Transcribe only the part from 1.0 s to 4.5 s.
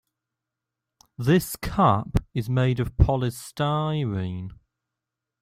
This cup is made of polystyrene.